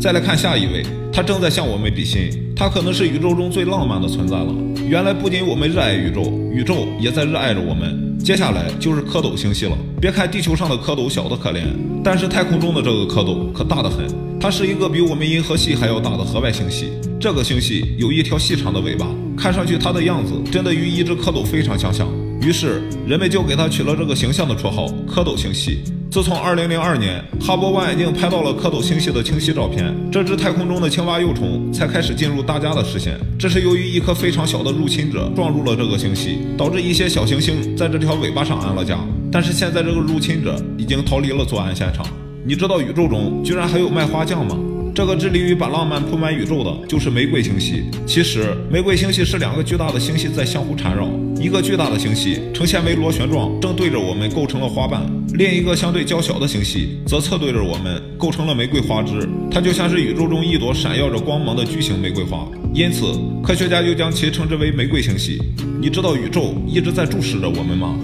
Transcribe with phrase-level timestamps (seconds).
[0.00, 4.54] 再来看下一位，他正在向我们比心，他可能是宇宙中最浪漫的存在了。
[4.86, 8.02] 原来不仅我们热爱宇宙，宇宙也在热爱着我们。
[8.18, 9.76] 接下来就是蝌蚪星系了。
[10.00, 11.62] 别看地球上的蝌蚪小得可怜，
[12.02, 14.06] 但是太空中的这个蝌蚪可大得很。
[14.40, 16.92] 它是一个比我们银河系还要大的河外星系。
[17.18, 19.06] 这个星系有一条细长的尾巴，
[19.36, 22.06] 看上去它的样子真的与一只蝌蚪非常相像。
[22.42, 25.78] 于是人们就给它取了这个形象的绰号——蝌蚪星系。
[26.14, 33.18] 自从2002年哈勃望远镜拍到了蝌蚪星系的清晰照片，这只太空中的青蛙幼虫才开始进入大家的视线。
[33.36, 38.96] 这是由于一颗非常小的入侵者撞入了这个星系，导致一些小行星在这条尾巴上安了家。
[39.32, 42.06] 但是现在这个入侵者已经逃离了作案现场。
[42.46, 44.56] 你知道宇宙中居然还有卖花匠吗？
[44.94, 47.82] 这个致力于把浪漫铺满宇宙的，就是玫瑰星系。
[48.06, 55.02] 其实，玫瑰星系是两个巨大的星系在相互缠绕，一个巨大的星系呈现为螺旋状，正对着我们构成了花瓣；
[55.36, 59.28] 另一个相对较小的星系则侧对着我们，构成了玫瑰花枝。
[59.50, 65.42] 它就像是宇宙中一朵闪耀着光芒的巨型玫瑰花，因此科学家又将其称之为玫瑰星系。
[65.80, 67.98] 你知道宇宙一直在注视着我们吗？